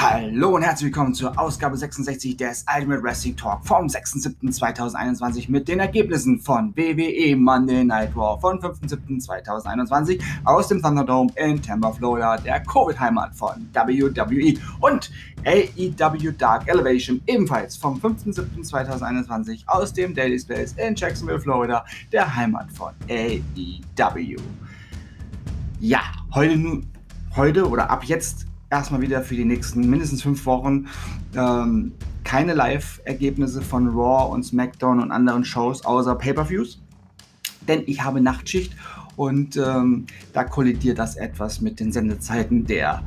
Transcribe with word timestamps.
Hallo 0.00 0.54
und 0.54 0.62
herzlich 0.62 0.92
willkommen 0.92 1.12
zur 1.12 1.36
Ausgabe 1.36 1.76
66 1.76 2.36
des 2.36 2.64
Ultimate 2.72 3.02
Wrestling 3.02 3.36
Talk 3.36 3.66
vom 3.66 3.88
6.7.2021 3.88 5.50
mit 5.50 5.66
den 5.66 5.80
Ergebnissen 5.80 6.38
von 6.38 6.72
WWE 6.76 7.34
Monday 7.34 7.82
Night 7.82 8.14
Raw 8.14 8.40
von 8.40 8.60
5.7.2021 8.60 10.20
aus 10.44 10.68
dem 10.68 10.80
Thunderdome 10.80 11.32
in 11.34 11.60
Tampa, 11.60 11.90
Florida, 11.90 12.36
der 12.36 12.60
Covid-Heimat 12.60 13.34
von 13.34 13.68
WWE 13.72 14.54
und 14.78 15.10
AEW 15.44 16.30
Dark 16.38 16.68
Elevation 16.68 17.20
ebenfalls 17.26 17.76
vom 17.76 17.98
5.7.2021 17.98 19.66
aus 19.66 19.92
dem 19.92 20.14
Daily 20.14 20.38
Space 20.38 20.74
in 20.74 20.94
Jacksonville, 20.94 21.40
Florida, 21.40 21.84
der 22.12 22.36
Heimat 22.36 22.70
von 22.70 22.92
AEW. 23.10 24.36
Ja, 25.80 26.02
heute, 26.32 26.82
heute 27.34 27.68
oder 27.68 27.90
ab 27.90 28.04
jetzt 28.04 28.47
erstmal 28.70 29.00
wieder 29.00 29.22
für 29.22 29.34
die 29.34 29.44
nächsten 29.44 29.88
mindestens 29.88 30.22
fünf 30.22 30.44
Wochen 30.46 30.86
ähm, 31.34 31.92
keine 32.24 32.54
Live-Ergebnisse 32.54 33.62
von 33.62 33.88
Raw 33.88 34.32
und 34.32 34.42
SmackDown 34.42 35.00
und 35.00 35.10
anderen 35.10 35.44
Shows 35.44 35.84
außer 35.84 36.14
Pay-per-Views. 36.14 36.80
Denn 37.66 37.82
ich 37.86 38.02
habe 38.02 38.20
Nachtschicht 38.20 38.74
und 39.16 39.56
ähm, 39.56 40.06
da 40.32 40.44
kollidiert 40.44 40.98
das 40.98 41.16
etwas 41.16 41.60
mit 41.60 41.80
den 41.80 41.92
Sendezeiten 41.92 42.66
der, 42.66 43.02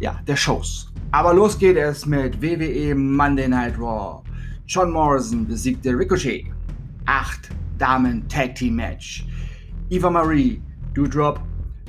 ja, 0.00 0.20
der 0.26 0.36
Shows. 0.36 0.92
Aber 1.10 1.32
los 1.32 1.58
geht 1.58 1.76
es 1.76 2.04
mit 2.06 2.40
WWE 2.42 2.94
Monday 2.94 3.48
Night 3.48 3.78
Raw. 3.78 4.22
John 4.66 4.90
Morrison 4.90 5.46
besiegte 5.46 5.90
Ricochet. 5.90 6.46
Acht 7.06 7.48
Damen 7.78 8.28
Tag 8.28 8.54
Team 8.56 8.76
Match. 8.76 9.26
Eva 9.88 10.10
Marie, 10.10 10.60
Doudrop, 10.94 11.40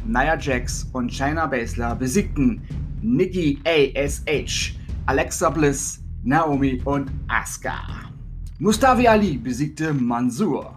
Nia 0.05 0.37
Jax 0.39 0.89
und 0.93 1.11
China 1.11 1.45
Baszler 1.45 1.95
besiegten 1.95 2.61
Nikki 3.01 3.59
ASH, 3.65 4.75
Alexa 5.07 5.49
Bliss, 5.49 6.03
Naomi 6.23 6.81
und 6.85 7.09
Asuka. 7.29 8.11
Mustafi 8.59 9.07
Ali 9.07 9.37
besiegte 9.37 9.93
Mansoor. 9.93 10.75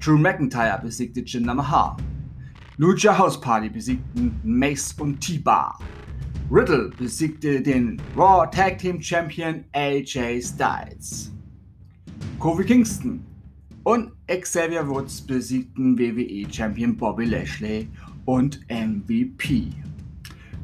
Drew 0.00 0.16
McIntyre 0.16 0.80
besiegte 0.82 1.20
Jinder 1.20 1.54
Mahal. 1.54 1.96
Lucha 2.78 3.16
House 3.18 3.38
Party 3.38 3.68
besiegten 3.68 4.40
Mace 4.44 4.94
und 4.98 5.20
T-Bar. 5.20 5.78
Riddle 6.50 6.90
besiegte 6.96 7.60
den 7.60 8.00
Raw 8.16 8.46
Tag 8.50 8.78
Team 8.78 9.00
Champion 9.02 9.64
AJ 9.72 10.40
Styles. 10.42 11.32
Kofi 12.38 12.64
Kingston 12.64 13.20
und 13.84 14.12
Xavier 14.26 14.88
Woods 14.88 15.20
besiegten 15.20 15.98
WWE 15.98 16.50
Champion 16.50 16.96
Bobby 16.96 17.26
Lashley 17.26 17.88
und 18.24 18.60
MVP 18.70 19.68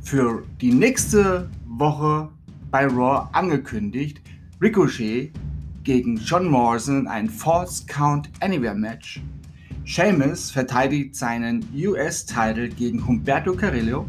für 0.02 0.42
die 0.60 0.72
nächste 0.72 1.48
Woche 1.66 2.28
bei 2.70 2.86
Raw 2.86 3.28
angekündigt. 3.32 4.20
Ricochet 4.60 5.32
gegen 5.84 6.16
John 6.16 6.48
Morrison 6.48 7.06
ein 7.06 7.28
False 7.28 7.84
Count 7.86 8.30
Anywhere 8.40 8.74
Match. 8.74 9.22
Sheamus 9.84 10.50
verteidigt 10.50 11.16
seinen 11.16 11.66
US-Title 11.74 12.68
gegen 12.68 13.04
Humberto 13.06 13.54
Carrillo. 13.54 14.06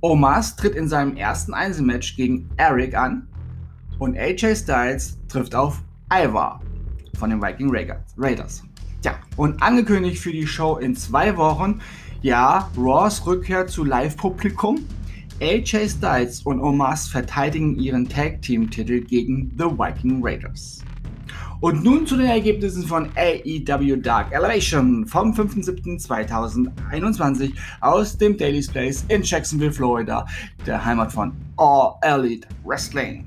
Omas 0.00 0.56
tritt 0.56 0.74
in 0.74 0.88
seinem 0.88 1.16
ersten 1.16 1.52
Einzelmatch 1.52 2.16
gegen 2.16 2.48
Eric 2.56 2.96
an. 2.96 3.28
Und 3.98 4.16
AJ 4.16 4.56
Styles 4.56 5.18
trifft 5.28 5.54
auf 5.54 5.82
Ivar 6.12 6.60
von 7.18 7.30
den 7.30 7.42
Viking 7.42 7.70
Raiders. 8.16 8.62
Ja, 9.02 9.18
und 9.36 9.62
angekündigt 9.62 10.18
für 10.18 10.32
die 10.32 10.46
Show 10.46 10.76
in 10.76 10.94
zwei 10.96 11.36
Wochen 11.36 11.80
ja, 12.26 12.68
Raws 12.76 13.24
Rückkehr 13.24 13.68
zu 13.68 13.84
Live-Publikum. 13.84 14.84
AJ 15.40 15.90
Styles 15.90 16.42
und 16.42 16.60
Omas 16.60 17.06
verteidigen 17.06 17.78
ihren 17.78 18.08
Tag-Team-Titel 18.08 19.02
gegen 19.02 19.52
The 19.56 19.66
Viking 19.66 20.18
Raiders. 20.24 20.80
Und 21.60 21.84
nun 21.84 22.04
zu 22.04 22.16
den 22.16 22.26
Ergebnissen 22.26 22.82
von 22.82 23.10
AEW 23.14 23.94
Dark 24.02 24.32
Elevation 24.32 25.06
vom 25.06 25.34
5.7.2021 25.34 27.52
aus 27.80 28.18
dem 28.18 28.36
Daily's 28.36 28.68
Place 28.68 29.04
in 29.06 29.22
Jacksonville, 29.22 29.70
Florida, 29.70 30.26
der 30.66 30.84
Heimat 30.84 31.12
von 31.12 31.30
All 31.56 31.94
Elite 32.02 32.48
Wrestling. 32.64 33.24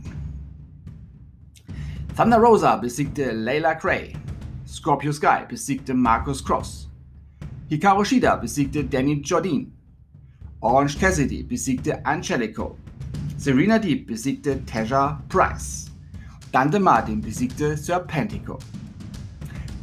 Thunder 2.17 2.39
Rosa 2.39 2.75
besiegte 2.75 3.31
Layla 3.31 3.75
Cray. 3.75 4.11
Scorpio 4.67 5.13
Sky 5.13 5.45
besiegte 5.47 5.93
Marcus 5.93 6.43
Cross. 6.43 6.88
Hikaru 7.69 8.03
Shida 8.03 8.35
besiegte 8.35 8.83
Danny 8.83 9.21
Jordin. 9.21 9.71
Orange 10.59 10.97
Cassidy 10.97 11.43
besiegte 11.43 12.03
Angelico. 12.03 12.75
Serena 13.37 13.77
Deep 13.77 14.07
besiegte 14.07 14.65
Tasha 14.65 15.21
Price. 15.29 15.91
Dante 16.51 16.79
Martin 16.79 17.21
besiegte 17.21 17.77
Serpentico. 17.77 18.57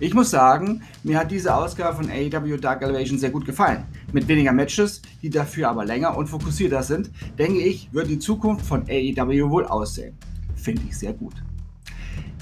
Ich 0.01 0.15
muss 0.15 0.31
sagen, 0.31 0.83
mir 1.05 1.17
hat 1.17 1.31
diese 1.31 1.55
Ausgabe 1.55 1.95
von 1.99 2.11
AEW 2.11 2.57
Dark 2.57 2.83
Elevation 2.83 3.21
sehr 3.21 3.31
gut 3.31 3.47
gefallen. 3.47 3.85
Mit 4.13 4.27
weniger 4.27 4.53
Matches, 4.53 5.01
die 5.23 5.31
dafür 5.31 5.69
aber 5.69 5.85
länger 5.85 6.17
und 6.17 6.27
fokussierter 6.27 6.83
sind, 6.83 7.13
denke 7.39 7.61
ich, 7.61 7.89
wird 7.93 8.09
die 8.09 8.19
Zukunft 8.19 8.67
von 8.67 8.83
AEW 8.89 9.49
wohl 9.49 9.65
aussehen. 9.65 10.19
Finde 10.57 10.83
ich 10.89 10.99
sehr 10.99 11.13
gut. 11.13 11.35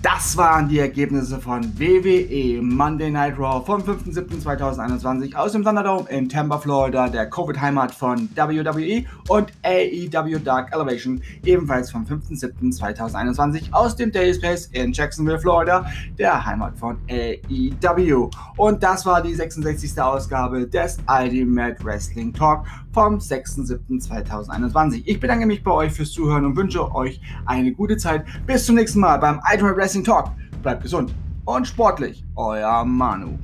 Das 0.04 0.36
waren 0.36 0.68
die 0.68 0.80
Ergebnisse 0.80 1.40
von 1.40 1.62
WWE 1.78 2.60
Monday 2.60 3.10
Night 3.10 3.38
Raw 3.38 3.64
vom 3.64 3.80
5.7.2021 3.80 5.34
aus 5.34 5.52
dem 5.52 5.64
Thunderdome 5.64 6.06
in 6.10 6.28
Tampa, 6.28 6.58
Florida, 6.58 7.08
der 7.08 7.30
Covid-Heimat 7.30 7.94
von 7.94 8.28
WWE 8.34 9.06
und 9.30 9.50
AEW 9.62 10.38
Dark 10.40 10.74
Elevation, 10.74 11.22
ebenfalls 11.42 11.90
vom 11.90 12.04
5.7.2021 12.04 13.72
aus 13.72 13.96
dem 13.96 14.12
Daily 14.12 14.34
Space 14.34 14.66
in 14.72 14.92
Jacksonville, 14.92 15.38
Florida, 15.38 15.86
der 16.18 16.44
Heimat 16.44 16.76
von 16.76 16.98
AEW. 17.08 18.28
Und 18.58 18.82
das 18.82 19.06
war 19.06 19.22
die 19.22 19.34
66. 19.34 19.98
Ausgabe 20.02 20.66
des 20.66 20.98
Ultimate 21.08 21.82
Wrestling 21.82 22.34
Talk 22.34 22.66
vom 22.92 23.16
6.7.2021. 23.16 25.02
Ich 25.06 25.18
bedanke 25.18 25.46
mich 25.46 25.64
bei 25.64 25.72
euch 25.72 25.92
fürs 25.92 26.12
Zuhören 26.12 26.44
und 26.44 26.56
wünsche 26.56 26.94
euch 26.94 27.20
eine 27.46 27.72
gute 27.72 27.96
Zeit. 27.96 28.24
Bis 28.46 28.66
zum 28.66 28.76
nächsten 28.76 29.00
Mal 29.00 29.16
beim 29.16 29.40
Ultimate 29.50 29.76
Wrestling 29.94 30.04
Talk. 30.04 30.30
Bleibt 30.62 30.82
gesund 30.82 31.14
und 31.44 31.68
sportlich. 31.68 32.24
Euer 32.34 32.84
Manu. 32.84 33.38